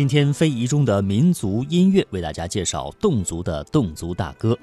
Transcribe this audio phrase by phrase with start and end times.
[0.00, 4.58] 今天非遗中的民族音乐，为大家介绍侗族的侗族大歌。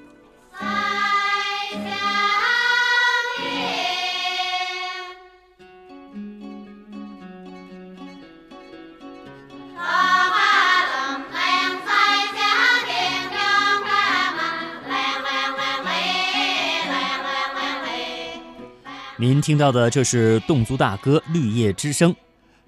[19.20, 22.12] 您听到的这是侗族大歌《绿叶之声》，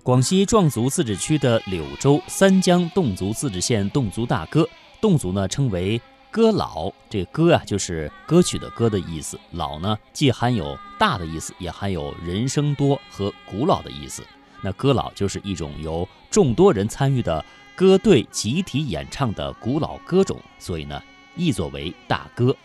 [0.09, 4.67] 广西壮族自治区的柳州三江侗族自治县侗族大歌。
[4.99, 6.01] 侗族呢称为
[6.31, 9.39] 歌老，这歌啊就是歌曲的歌的意思。
[9.51, 14.25] 老呢既含有大的意思，也含有人声多和古老的意思。
[14.63, 20.99] 那歌老就是一种由众多人参与的歌队集体演唱的古老歌种，所以呢
[21.35, 22.55] 译作为大歌。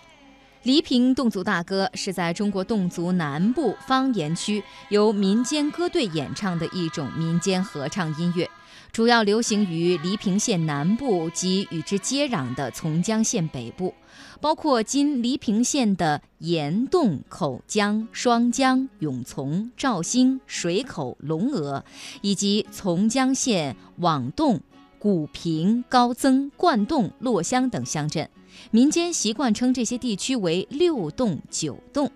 [0.65, 8.49] 黎平侗族大歌是在中国侗族南部方言区由民间歌队演唱的一种民间合唱音乐，
[8.91, 13.93] 主要流行于黎平县南部及与之接壤的从江县北部，
[14.41, 21.83] 包括今黎平县的岩洞、口江、双江、永从、肇兴、水口、龙峨，
[22.23, 24.63] 以及从江县网洞、
[24.99, 28.31] 古平、高增、灌洞、洛乡等乡镇。
[28.71, 32.11] 民间习惯称这些地区为六洞、九洞。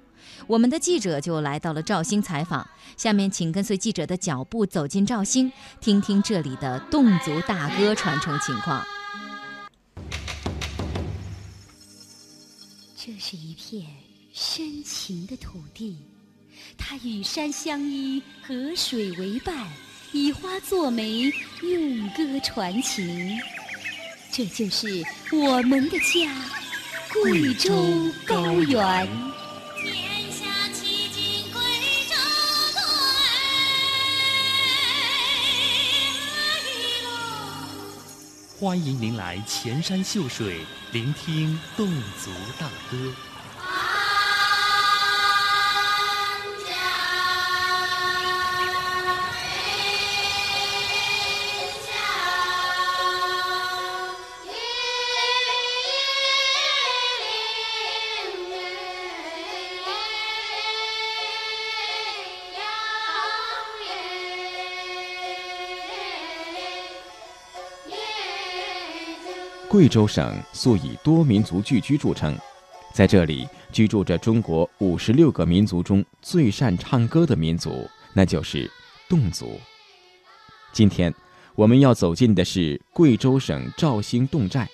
[0.47, 8.84] 我们的记者就来到了肇兴采访，下面请跟随记者的脚步走进肇兴，听听这里的侗族大歌传承情况。
[12.97, 13.86] 这是一片
[14.33, 15.97] 深情的土地，
[16.77, 19.66] 它与山相依，河水为伴，
[20.12, 21.31] 以花作媒，
[21.62, 23.39] 用歌传情。
[24.31, 26.31] 这就是我们的家，
[27.12, 27.73] 贵州
[28.25, 29.09] 高原。
[29.77, 31.61] 天下奇景贵
[32.09, 32.15] 州
[38.61, 40.61] 欢迎您来前山秀水，
[40.93, 41.87] 聆听侗
[42.22, 43.12] 族大歌。
[69.71, 72.34] 贵州省素以多民族聚居著称，
[72.95, 78.71] 在这里居住着中国五十六个民族中最善唱歌的民族，那就是
[79.11, 79.61] 侗族。
[80.73, 81.15] 今天
[81.55, 84.67] 我们要走进的是贵州省肇兴侗寨，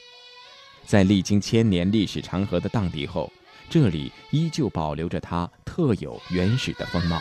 [0.86, 3.32] 在历经千年历史长河的荡涤后，
[3.68, 7.20] 这里依旧保留着它特有原始的风貌。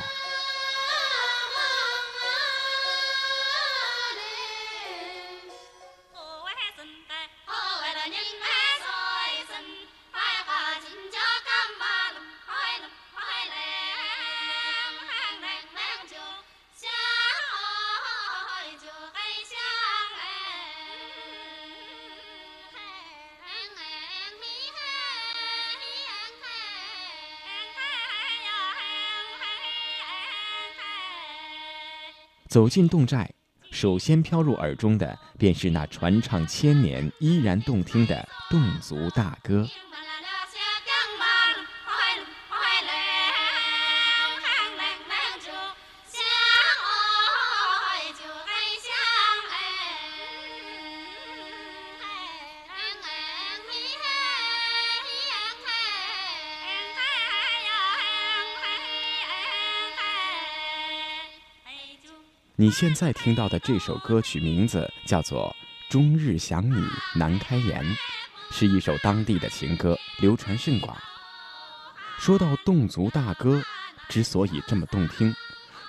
[32.53, 33.27] 走进侗寨，
[33.71, 39.67] 首先飘入耳中的便是那传唱千年、依然动听的侗族大歌。
[62.63, 65.53] 你现在听到的这首歌曲名字叫做
[65.91, 66.81] 《终日想你
[67.13, 67.83] 难开言》，
[68.51, 70.95] 是一首当地的情歌，流传甚广。
[72.17, 73.61] 说到侗族大歌，
[74.07, 75.35] 之所以这么动听，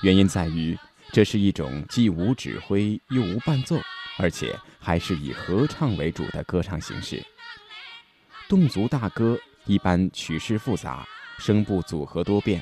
[0.03, 0.77] 原因在于
[1.13, 3.81] 这是一种既无指挥又无伴奏，
[4.19, 7.25] 而且还是以合唱为主的歌唱形式。
[8.49, 11.07] 侗族大歌一般曲式复杂，
[11.39, 12.61] 声部组合多变。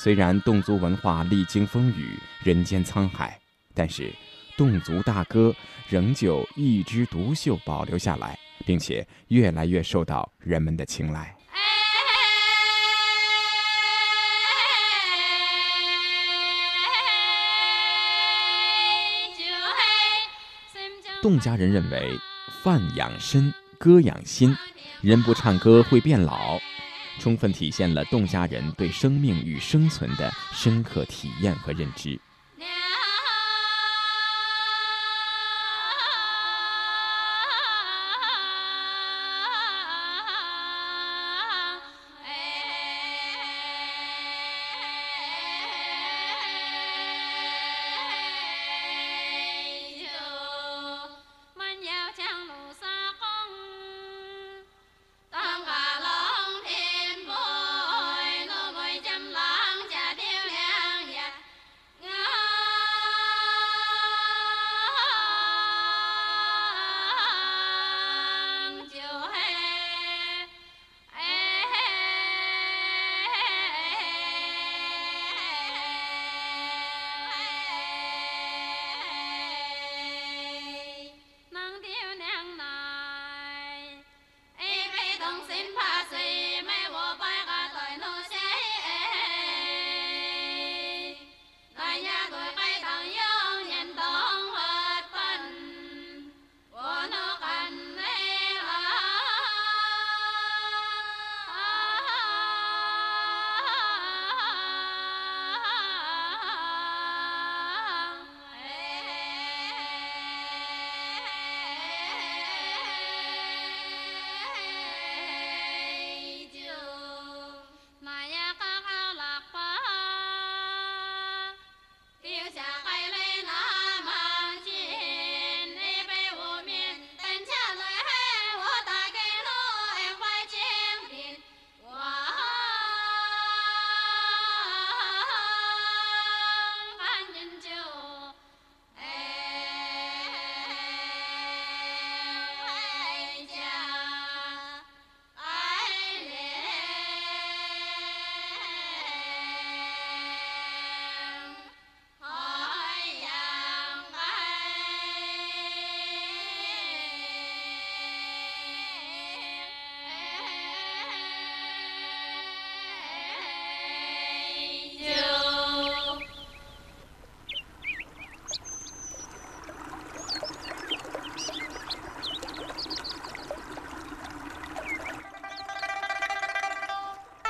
[0.00, 3.36] 虽然侗族文化历经风雨，人间沧海，
[3.74, 4.14] 但是
[4.56, 5.52] 侗族大歌
[5.88, 11.34] 仍旧一枝独秀，保留下来，并且越来越受到人们的青睐。
[21.20, 22.16] 侗家人认为，
[22.62, 24.56] 饭养身，歌养心，
[25.00, 26.60] 人不唱歌会变老。
[27.18, 32.18] 充分体现了侗家人对生命与生存的深刻体验和认知。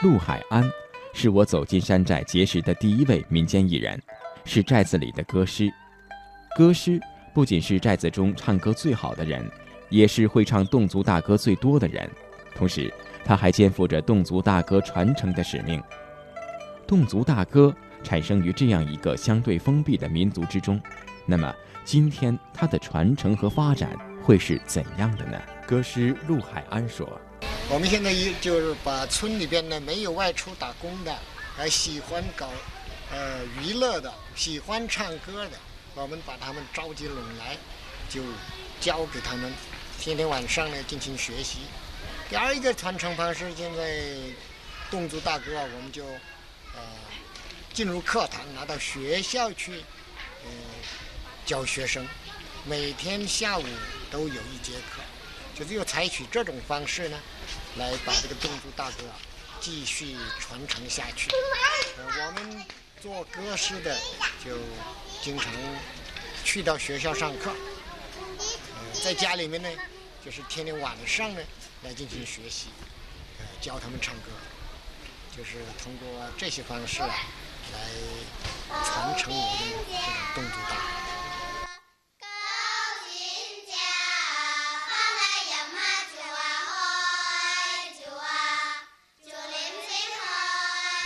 [0.00, 0.62] 陆海安
[1.12, 4.00] 是我走进山寨结识的第一位民间艺人，
[4.44, 5.68] 是寨子里的歌师。
[6.56, 7.00] 歌师
[7.34, 9.44] 不仅是寨子中唱歌最好的人，
[9.88, 12.08] 也是会唱侗族大歌最多的人。
[12.54, 12.92] 同时，
[13.24, 15.82] 他还肩负着侗族大歌传承的使命。
[16.86, 17.74] 侗族大歌
[18.04, 20.80] 产生于这样一个相对封闭的民族之中，
[21.26, 21.52] 那么
[21.84, 23.90] 今天它的传承和发展
[24.22, 25.36] 会是怎样的呢？
[25.66, 27.20] 歌师陆海安说。
[27.70, 31.14] 我们现在一就是把村里边呢没有外出打工的，
[31.54, 32.48] 还喜欢搞
[33.12, 35.58] 呃娱乐的，喜欢唱歌的，
[35.94, 37.58] 我们把他们召集拢来，
[38.08, 38.22] 就
[38.80, 39.52] 教给他们，
[40.00, 41.58] 天天晚上呢进行学习。
[42.30, 44.00] 第二一个传承方式，现在
[44.90, 46.06] 侗族大歌啊，我们就
[46.74, 46.80] 呃
[47.74, 49.72] 进入课堂，拿到学校去
[50.42, 50.50] 呃
[51.44, 52.08] 教学生，
[52.64, 53.64] 每天下午
[54.10, 55.02] 都有一节课。
[55.54, 57.18] 就是又采取这种方式呢，
[57.78, 59.04] 来把这个侗族大歌
[59.60, 61.30] 继续传承下去。
[61.96, 62.66] 呃，我们
[63.00, 63.96] 做歌师的
[64.44, 64.56] 就
[65.22, 65.52] 经常
[66.44, 67.52] 去到学校上课，
[68.38, 69.68] 呃，在家里面呢，
[70.24, 71.40] 就是天天晚上呢
[71.84, 72.66] 来进行学习，
[73.38, 74.30] 呃，教他们唱歌，
[75.36, 77.10] 就是通过这些方式来
[78.84, 79.58] 传承我们
[80.34, 81.07] 这种侗族大歌。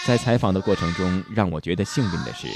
[0.05, 2.49] 在采访的过程中，让我觉得幸运的是，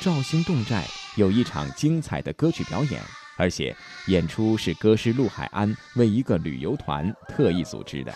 [0.00, 3.00] 肇兴侗寨有一场精彩的歌曲表演，
[3.36, 3.74] 而且
[4.08, 8.12] 演出是歌师陆海安为一个旅游团特意组织的。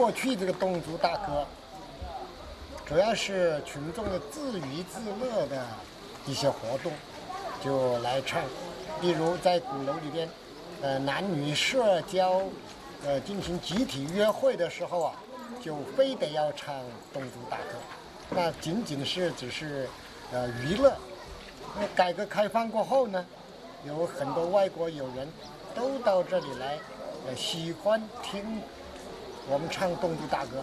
[0.00, 1.46] 过去这个侗族大歌，
[2.86, 5.62] 主要是群众的自娱自乐的
[6.24, 6.90] 一些活动，
[7.62, 8.40] 就来唱。
[9.02, 10.26] 例如在鼓楼里边，
[10.80, 12.40] 呃，男女社交，
[13.04, 15.12] 呃，进行集体约会的时候啊，
[15.62, 16.74] 就非得要唱
[17.14, 17.74] 侗族大歌。
[18.30, 19.86] 那仅仅是只是
[20.32, 20.96] 呃娱乐。
[21.78, 23.22] 那改革开放过后呢，
[23.84, 25.28] 有很多外国友人
[25.74, 26.78] 都到这里来，
[27.28, 28.62] 呃，喜欢听。
[29.50, 30.62] 我们唱侗族大歌，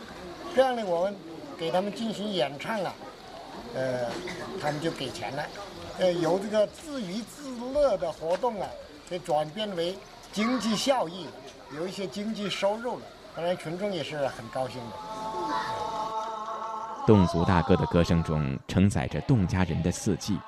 [0.55, 1.15] 这样呢，我们
[1.59, 2.95] 给他们进行演唱啊，
[3.75, 4.09] 呃，
[4.61, 5.43] 他们就给钱了，
[5.99, 8.67] 呃，由这个自娱自乐的活动啊，
[9.09, 9.97] 给转变为
[10.31, 11.27] 经济效益，
[11.75, 14.95] 有一些经济收入了，当然群众也是很高兴的。
[17.05, 20.39] 侗族大歌的歌声中承载着侗家人的四季，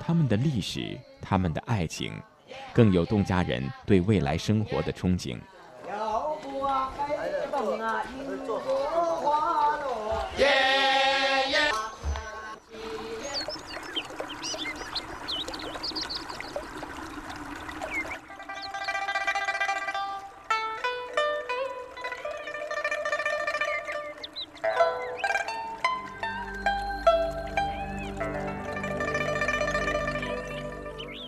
[0.00, 2.20] 他们的历史，他们的爱情，
[2.74, 5.38] 更有侗家人对未来生活的憧憬。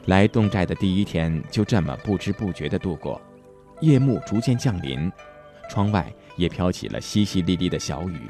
[0.07, 3.21] 来侗寨的第一天就这么不知不觉地度过，
[3.83, 5.13] 夜幕逐渐降临，
[5.69, 8.21] 窗外也飘起了淅淅沥沥的小雨。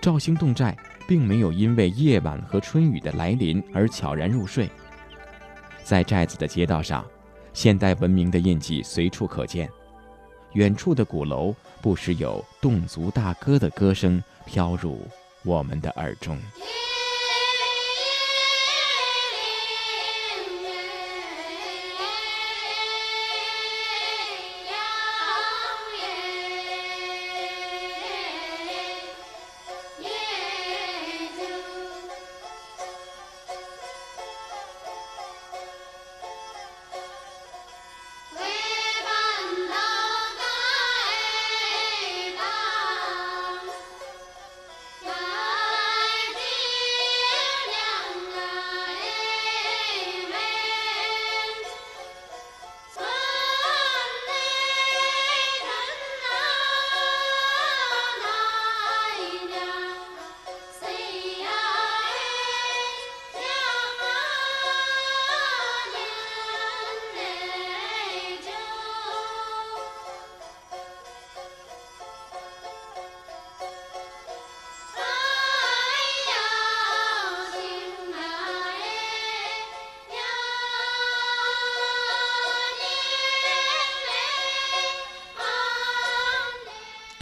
[0.00, 0.76] 肇兴侗寨
[1.08, 4.68] 并没有因为夜晚和春雨的来临而悄然入睡，
[5.82, 7.04] 在寨子的街道上，
[7.52, 9.68] 现代文明的印记随处可见，
[10.52, 15.00] 远处的鼓楼不时有侗族大歌的歌声飘入
[15.42, 16.38] 我们的耳中。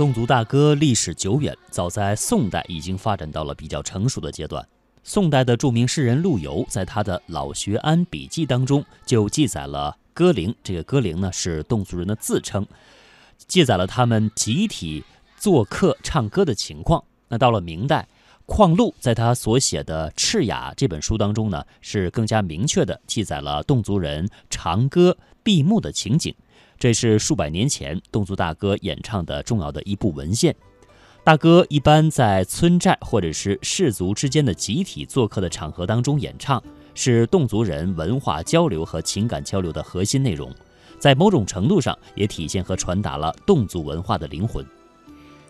[0.02, 4.66] 侗族大歌历史久远，早在宋代已经发展到了比较成熟的阶段。
[5.04, 12.66] 宋代的著名诗人陆游在他的《老学庵笔记》当中就记载了歌陵，这个歌陵呢是侗族人的自称，
[13.47, 15.04] 记载了他们集体
[15.38, 17.04] 做客唱歌的情况。
[17.28, 18.09] 那到了明代，
[18.44, 26.35] 况陆在他所写的《赤雅》这本书当中呢，是更加明确的记载了侗族人长歌闭目的情景。
[26.82, 30.52] 这是数百年前侗族大歌演唱的重要的一部文献。
[31.22, 36.60] 大歌一般在村寨或者是氏族之间的集体做客的场合当中演唱，
[36.92, 40.52] 是侗族人文化交流和情感交流的核心内容，
[40.98, 44.66] 在某种程度上也体现和传达了侗族文化的灵魂。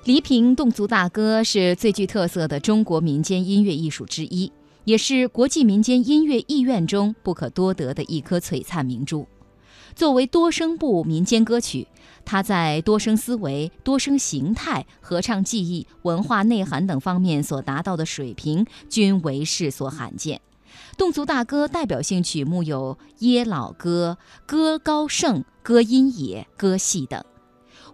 [0.04, 4.52] 黎平侗族大歌是最具特色的中国民间音乐艺术之一，
[4.84, 9.26] 也是国际民间音乐艺院中不可多得的一颗璀璨明珠。
[9.94, 11.88] 作为多声部民间歌曲。
[12.24, 20.40] 它在多声思维、多声形态、合唱技艺、文化内涵等方面所达到的水平，均为世所罕见。
[20.96, 27.22] 侗族大歌代表性曲目有《耶老歌》《歌高盛》《歌音野》《歌戏》等。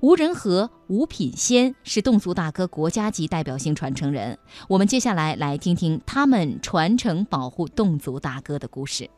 [0.00, 4.38] 吴仁和、吴品仙是侗族大歌国家级代表性传承人。
[4.68, 9.08] 我们接下来来听听他们传承保护侗族大歌的故事。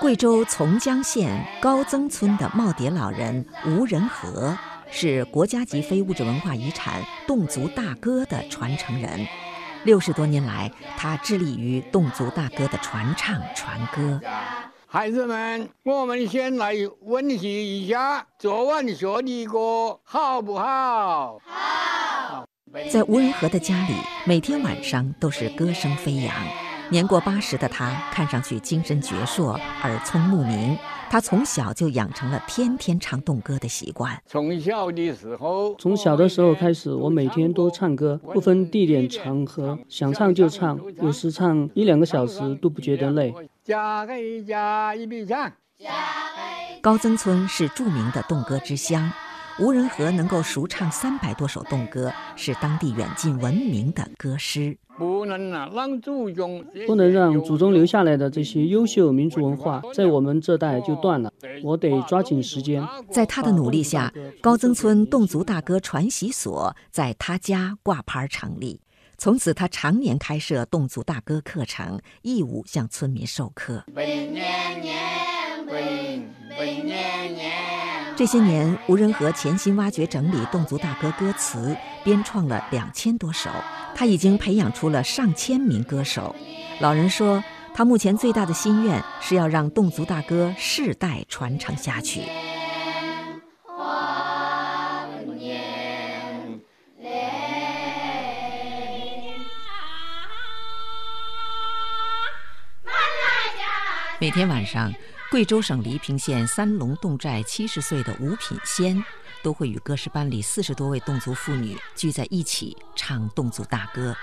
[0.00, 4.56] 贵州从江县高增村的耄耋老人吴仁和
[4.90, 9.26] 是国家级非物质文化遗产侗族大歌的传承人。
[9.82, 14.20] 六十多年来，他致力于侗族大歌的传唱传歌。
[14.86, 21.38] 孩子们，我们先来温习一下昨晚学的歌，好不好？
[21.44, 22.46] 好。
[22.90, 26.32] 在吴仁和的家里，每天晚上都是歌声飞扬。
[26.90, 30.76] 年过八十的他，看上去精神矍铄，耳聪目明。
[31.10, 34.18] 他从小就养成了天天唱动歌的习惯。
[34.26, 43.34] 从小的时候，从小的时候开始，我每天都唱歌，不分地点场合，想唱就唱，有时唱一两个小时都不觉得累。
[46.80, 49.10] 高增村是著名的动歌之乡。
[49.60, 54.78] 吴仁和能够熟唱三百多首侗歌，是当地远近闻名的歌师。
[54.96, 61.32] 不能让祖宗，不能让祖宗留下来的这些优秀民族文化在我们这代就断了。
[61.64, 62.86] 我得抓紧时间。
[63.10, 68.80] 在他的努力下，高增村侗族大歌传习所在他家挂牌成立。
[69.16, 73.84] 从此，他常年开设侗族大歌课程，义务向村民授课。
[78.18, 83.48] 这些年，吴仁和潜心挖掘整理侗族大歌歌词，编创了两千多首。
[83.94, 86.34] 他已经培养出了上千名歌手。
[86.80, 87.40] 老人说，
[87.72, 92.22] 他目前最大的心愿是要让侗族大歌世代传承下去。
[104.18, 104.92] 每天晚上。
[105.30, 109.04] 贵州省黎平县三龙侗寨七十岁的吴品仙，
[109.42, 114.16] 都会与歌诗班里四十多位侗族妇女聚在一起唱侗族大歌。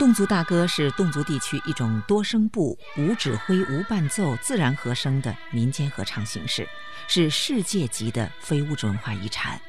[0.00, 6.68] 侗族大歌是侗族地区一种多声部、无指挥、无伴奏、自然和声的民间合唱形式，
[7.06, 9.60] 是世界级的非物质文化遗产。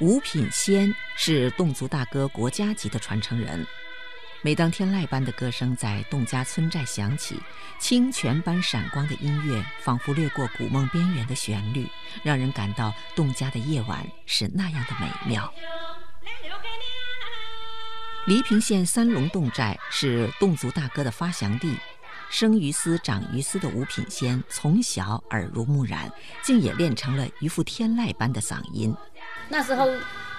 [0.00, 3.66] 吴品仙是侗族大歌国家级的传承人。
[4.40, 7.36] 每当天籁般的歌声在侗家村寨响起，
[7.80, 11.88] 清泉般闪光的音乐仿佛掠过古梦边缘的旋律，
[12.22, 15.52] 让人感到侗家的夜晚是那样的美妙。
[18.26, 21.76] 黎平县三龙侗寨是侗族大歌的发祥地，
[22.30, 26.08] 生于斯长于斯的吴品仙从小耳濡目染，
[26.44, 28.94] 竟也练成了一副天籁般的嗓音。
[29.48, 29.88] 那时候，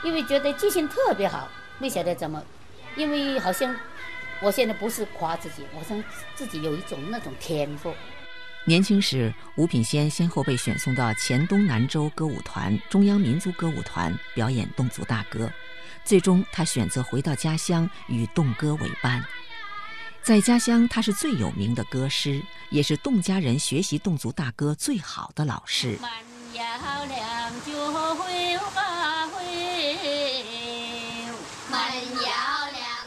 [0.03, 2.41] 因为觉得记性特别好，没晓得怎么。
[2.95, 3.75] 因为好像
[4.41, 6.03] 我现在不是夸自己，我像
[6.35, 7.93] 自己有一种那种天赋。
[8.65, 15.49] 年轻时，吴品仙先后被选送到黔东南州歌舞团、中央民族歌舞团表演侗族大歌，
[16.03, 19.23] 最终他选择回到家乡与侗歌为伴。
[20.21, 25.97] 在家乡，他是最有名的歌师，也是侗家人学习侗族大歌最好的老师。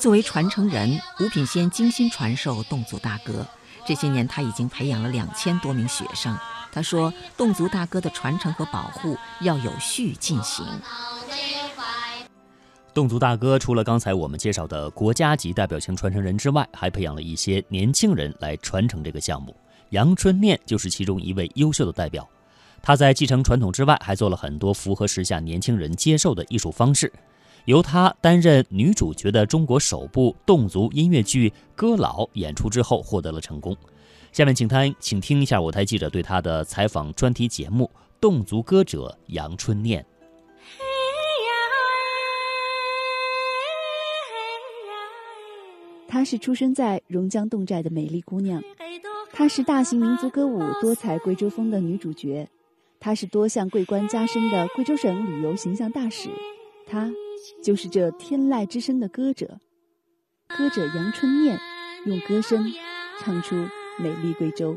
[0.03, 3.47] 作为传承人，吴品仙精心传授侗族大歌。
[3.87, 6.37] 这些年，他已经培养了两千多名学生。
[6.73, 10.67] 他说：“侗族大歌的传承和保护要有序进行。”
[12.93, 19.55] 侗族大歌除了刚才我们介绍的国家级代表性传承人之外，还培养了一些年轻人来传承这个项目。
[19.91, 22.29] 杨春念就是其中一位优秀的代表。
[22.83, 27.13] 他在继承传统之外，还做了很多符合时下年轻人接受的艺术方式。
[27.65, 33.77] 由她担任女主角的中国首部侗族音乐剧《歌老》演出之后，获得了成功。
[34.33, 37.91] 下面请她，请听一下我台记者对她的采访专题节目
[38.29, 40.03] 《侗族歌者杨春念》。
[46.09, 48.63] 她是出生在榕江侗寨的美丽姑娘，
[49.33, 52.47] 她是大型民族歌舞多彩贵州风的女主角，
[53.01, 56.29] 她是多项桂冠加身的贵州省旅游形象大使，
[56.87, 57.11] 她
[57.63, 59.59] 就是这天籁之声的歌者，
[60.49, 61.59] 歌者杨春念，
[62.07, 62.65] 用歌声
[63.21, 63.57] 唱出
[63.99, 64.77] 美丽贵州。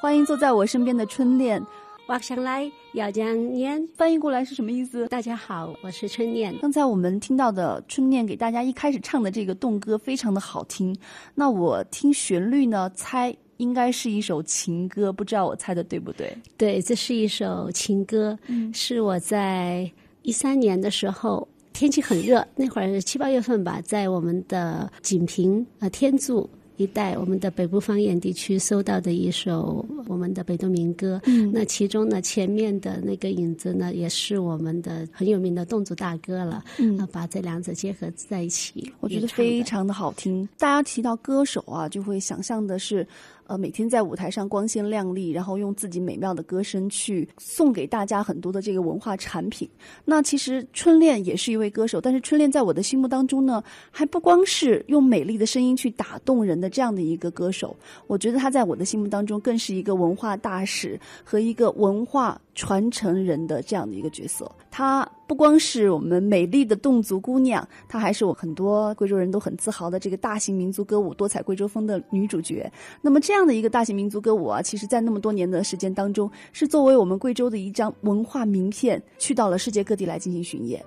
[0.00, 1.60] 欢迎坐在我身边的春恋。
[2.08, 5.08] 我想来要讲念，翻译过来是什么意思？
[5.08, 6.56] 大家好，我是春念。
[6.60, 10.96] 刚才我们听到的春念给大家一开始唱的这个动歌非常的好听，
[11.34, 16.36] 那我听旋律呢，猜应该是一首情歌，不知道我猜的对不对？
[16.56, 19.90] 对，这是一首情歌，嗯，是我在
[20.22, 26.48] 一三年的时候，天气很热，那会儿七八月份吧，在我们的锦屏呃天柱。
[26.78, 40.46] 一带我们的北部方言地区搜到的一首我们的北斗民歌，嗯，那其中呢前面的那个影子呢也是我们的很有名的侗族大歌了，嗯，把这两者结合在一起，我觉得非常的好听。
[40.58, 43.08] 大家提到歌手啊，就会想象的是。
[43.46, 49.68] 呃，每天在舞台上光鲜亮丽，然后用自己美妙的歌声去送给大家很多的这个文化产品。
[50.04, 57.76] 那其实春恋也是一位歌手，但是春恋在我的心目当中呢，还不光是用美丽的声音去打动人的这样的一个歌手。
[58.06, 64.50] 我觉得他在我的心目当中更是一个文化大使和一个文化传承人的这样的一个角色。
[64.70, 65.08] 他。
[65.26, 72.70] 不光是我们美丽的侗族姑娘，她还是我很多贵州人都很自豪的这个大型民族歌舞多彩贵州风的女主角。
[73.02, 80.84] 那么这样的一个大型民族歌舞啊，其实在那么多年的时间当中，是作为我们贵州的一张文化名片，去到了世界各地来进行巡演。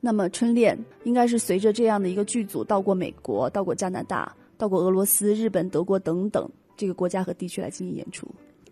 [0.00, 8.26] 那么春恋应该是随着这样的一个剧组到过美国、到过加拿大、到过俄罗斯、日本、德国等等这个国家和地区来进行演出。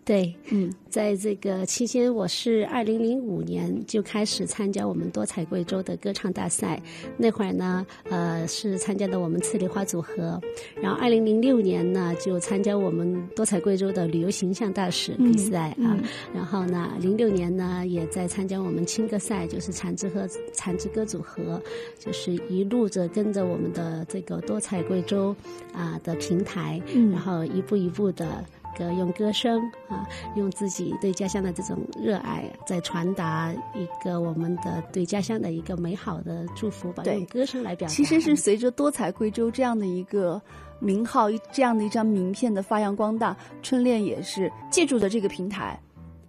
[0.05, 6.81] 对，嗯，在这个期间，我是二零零五年就开始参加我们多彩贵州的歌唱大赛。
[7.15, 10.41] 那会儿呢，呃，是参加的我们刺梨花组合。
[10.81, 15.97] 然后二零零六年呢，就参加我们多彩贵州的旅游形象大使比赛啊。
[16.35, 21.61] 然后呢，零六年呢，也在参加我们青歌赛，就是产之和产之歌组合，
[21.97, 25.33] 就是一路着跟着我们的这个多彩贵州
[25.71, 28.43] 啊的平台，然后一步一步的。
[28.77, 37.03] 个用歌声啊，用自己对家乡的这种热爱，在传达一个我们的对家乡的一个美好的祝福吧。
[37.05, 37.93] 用歌声来表达。
[37.93, 40.41] 其实是随着多彩贵州这样的一个
[40.79, 45.79] 名号，这样的一张名片的发扬光大，春恋也是借助着这个平台，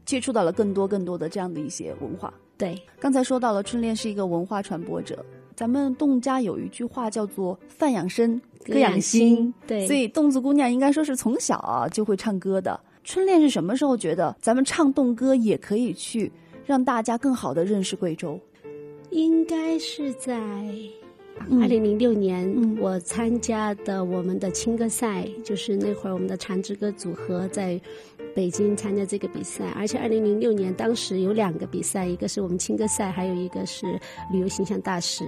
[0.04, 2.32] 接触到了更多更多的这样的一些文化。
[2.56, 5.24] 对，刚才说到了春恋是一个文化传播者。
[5.56, 12.78] 咱们侗家有一句话叫做“饭养身，歌养心”，对，所以侗族姑娘应该说是从小啊就会唱歌的。
[13.04, 16.32] 春恋是什么时候觉得咱们唱侗歌也可以去
[16.64, 18.38] 让大家更好的认识贵州？
[19.10, 20.34] 应该是在
[21.50, 27.80] 二零零六年，我参加的我们的青歌赛，就是那会儿我们的长之歌组合在。
[28.34, 33.86] 北京参加这个比赛，而且二零零六年当时有两个比赛，一个是我们青歌赛，还有一个是
[34.30, 35.24] 旅游形象大使，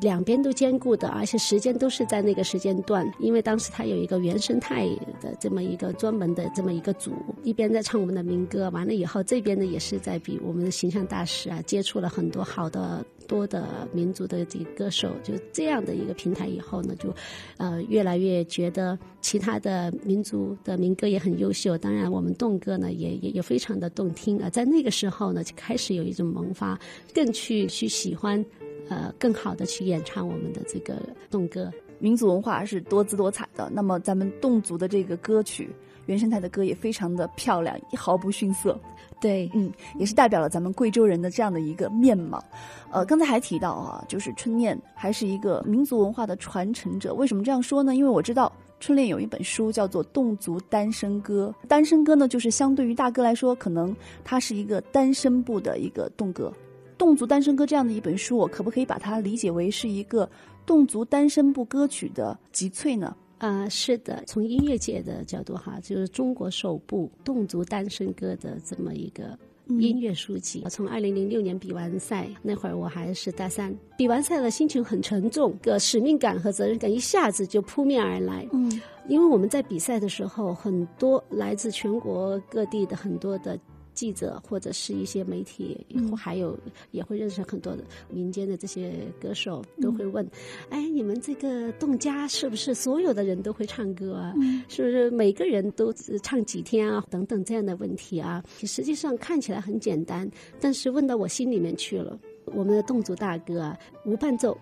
[0.00, 3.06] 两边都兼顾的，而且时间都是在那个时间段。
[3.20, 4.88] 因为当时他有一个原生态
[5.20, 13.04] 的这么一个专门的这么一个组，一边在唱我们的民歌，完了以后这边呢也是在比我们的形象大使啊，接触了很多好的。
[13.28, 17.14] 多的民族的这个歌手，就这样的一个平台以后呢，就，
[17.58, 21.78] 呃，越来越觉得其他的民族的民歌也很优秀。
[21.78, 24.48] 当然，我们侗歌呢，也也也非常的动听啊。
[24.48, 26.76] 在那个时候呢，就开始有一种萌发，
[27.14, 28.44] 更去去喜欢，
[28.88, 31.70] 呃，更好的去演唱我们的这个侗歌。
[32.00, 35.68] 民族文化是多姿多彩的，那么咱们侗族的这个歌曲。
[36.06, 38.80] 原生态的歌也非常的漂亮，毫不逊色。
[39.20, 42.42] 对，嗯，也是代表了咱们贵州人的这样的一个面貌。
[42.90, 47.12] 呃，刚才还提到啊，就是春念还是一个民族文化的传承者。
[47.12, 47.94] 为什么这样说呢？
[47.94, 48.50] 因为我知道
[48.80, 56.52] 春恋有一本书叫做《侗族单身歌》，单身歌呢，就是相对于大哥来说，可能它是一个单身部的一个侗歌。
[56.96, 60.28] 侗族单身歌这样的一本书，我可不可以把它理解为是一个
[60.66, 63.14] 侗族单身部歌曲的集萃呢？
[63.38, 70.64] 啊，是的，从音乐界的角度哈，就是中国首部侗族单身歌的这么一个音乐书籍。
[70.68, 78.46] 从二零零六年比完赛那会儿，我还是大三，比完赛了，心情很沉重，个使命感和责任感一下子就扑面而来。
[78.52, 83.58] 嗯，因为我们在比赛的时候，很多来自全国各地的很多的。
[83.98, 85.84] 记者或者是一些媒体，
[86.16, 86.56] 还有
[86.92, 90.24] 也会认识很多的民间的这些歌手，都会问：
[90.70, 94.32] 哎，你们这个侗家是不是所有的人都会唱歌啊？
[94.68, 97.04] 是不是每个人都唱几天啊？
[97.10, 98.40] 等等这样的问题啊。
[98.60, 100.30] 实际上看起来很简单，
[100.60, 102.16] 但是问到我心里面去了。
[102.54, 104.56] 我们的侗族大歌啊，无伴奏，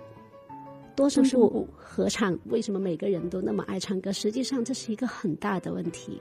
[0.96, 1.36] 多数是
[1.76, 4.10] 合唱，为什么每个人都那么爱唱歌？
[4.10, 6.18] 实际上这是一个很大的问题。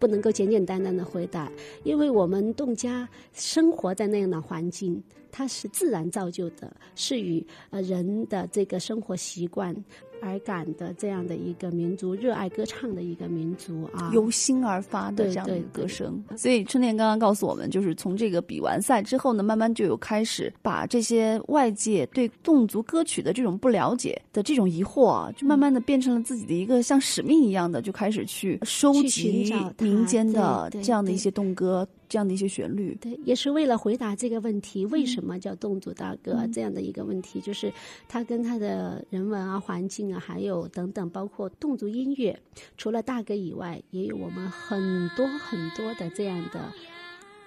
[0.00, 1.52] 不能够简简单单的回答，
[1.84, 9.74] 因为我们侗家生活在那样的环境，它是自然造就的，是与呃人的这个生活习惯。
[10.22, 16.22] 而感的这样的一个民族，热爱歌唱的一个民族啊，由心而发的这样的歌声。
[16.36, 31.88] 所以春天刚刚告诉我们，就是从这个比完赛之后呢，慢慢就有开始把这些外界对侗族歌曲的这种不了解的这种疑惑啊，就慢慢的变成了自己的一个像使命一样的，就开始去收集民间的这样的一些侗歌。
[32.10, 36.44] 这样的一些旋律，对，也是为了回答这个问题：为什么叫侗族大歌？
[36.52, 37.72] 这样的一个问题，就是
[38.08, 42.36] 它跟它的人文啊、环境啊，还有等等，包括侗族音乐，
[42.76, 46.72] 除了大歌以外，也有我们很多很多的这样的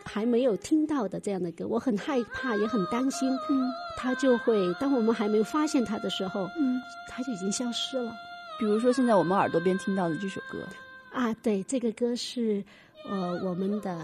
[0.05, 1.67] 还没有听到的这样的歌。
[1.67, 8.13] 我很害怕，也很担心，嗯，它就会当我们还没有发现它的时候，嗯，它就已经消失了。
[8.57, 10.65] 比如说，现在我们耳朵边听到的这首歌，
[11.11, 12.63] 啊，对，这个歌是
[13.09, 13.99] 呃我们的。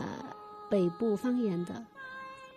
[0.69, 1.83] 北部方言的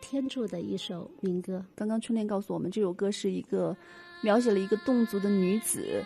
[0.01, 1.65] 天柱的一首民歌。
[1.75, 3.75] 刚刚春恋告诉我们，这首歌是一个
[4.21, 6.05] 描写了一个侗族的女子，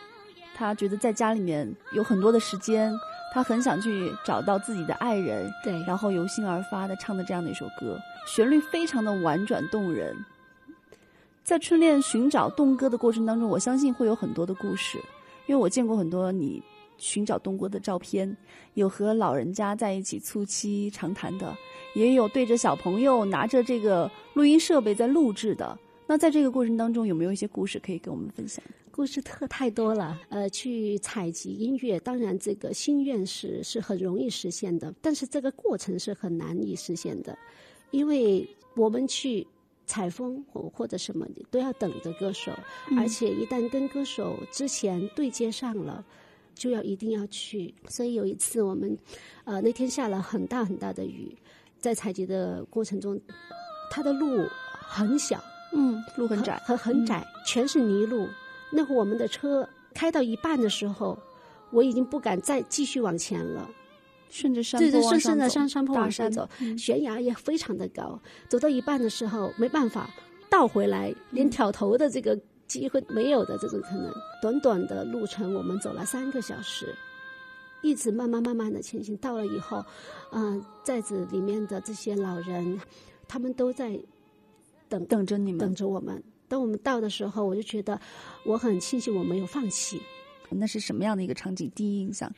[0.55, 2.97] 她觉得在家里面有很多的时间，
[3.33, 10.17] 她很想去找到自己的爱人，对，然后由心而发的唱的这样的一首歌，旋律非常的婉转动人。
[11.43, 14.99] 在春恋寻找侗歌的过程当中，我相信会有很多的故事，
[15.47, 16.63] 因为我见过很多你。
[16.99, 18.37] 寻找东郭的照片，
[18.75, 21.57] 有和老人家在一起促膝长谈的，
[21.95, 25.79] 也有对着小朋友拿着这个录音设备在录制的。
[26.07, 28.65] 那在这个过程当中，有没有一些故事可以跟我们分享？
[28.93, 30.19] 故事特太多了。
[30.29, 37.37] 呃，去采集音乐，当然这个心愿是是很容易实现的，但是这个过程是很难以实现的，
[37.91, 39.47] 因为我们去
[39.85, 42.53] 采风或或者什么都要等着歌手，
[42.97, 46.05] 而且一旦跟歌手之前对接上了。
[46.57, 48.97] 就要一定要去，所以有一次我们，
[49.45, 51.37] 呃，那天下了很大很大的雨，
[51.79, 53.21] 在采集的过程中，
[53.91, 55.39] 它的路很小，
[55.75, 58.27] 嗯，路很窄，很很窄，全是泥路。
[58.73, 61.17] 那会我们的车开到一半的时候，
[61.71, 63.71] 我已经不敢再继续往前了，
[64.31, 68.19] 顺着山坡顺顺着山山坡往上走，悬崖也非常的高。
[68.49, 70.09] 走到一半的时候，没办法
[70.49, 72.39] 倒回来，连挑头的这个。
[72.67, 76.95] 机会没有的这种可能，短短的路程我们走了三个小时，
[77.83, 79.17] 一直慢慢慢慢的前行。
[79.19, 79.85] 到了以后，
[80.33, 82.81] 嗯，寨子里面的这些老人，
[83.29, 83.99] 他们都在
[84.89, 86.23] 等等着你们，等着我们。
[86.49, 88.01] 当我们到的时候，我就觉得
[88.45, 90.03] 我很庆幸我没有放弃。
[90.51, 91.71] 那是什么样的一个场景？
[91.75, 92.33] 第一印象，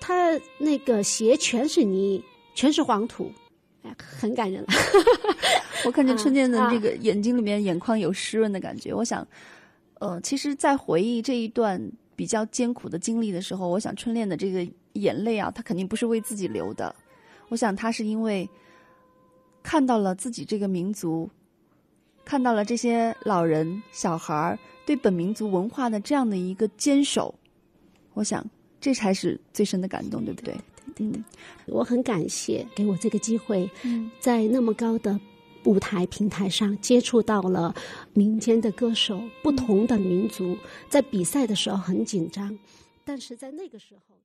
[0.00, 2.22] 他那个鞋全是泥，
[2.54, 3.30] 全是黄土，
[3.82, 4.68] 哎，很感人了。
[5.84, 9.26] 我看见春天的 这个眼睛里面眼眶有湿润的感觉，我想。
[10.02, 11.80] 呃，其实，在回忆这一段
[12.16, 16.92] 比较艰苦的经历的时候，我想春恋的这个眼泪啊，他肯定不是为自己流的。
[17.50, 18.48] 我想他是因为
[19.62, 21.30] 看到了自己这个民族，
[22.24, 27.32] 看到了这些老人、小孩儿对本民族文化的这样的一个坚守。
[28.14, 28.44] 我想，
[28.80, 30.52] 这才是最深的感动，对不对？
[30.98, 31.24] 嗯，
[31.66, 33.70] 我很感谢给我这个机会，
[34.18, 35.20] 在那么高的。
[35.64, 37.74] 舞台平台上接触到了
[38.14, 40.56] 民间的歌手，不同的民族，
[40.88, 42.58] 在比赛的时候很紧张，
[43.04, 44.21] 但是在那个时候。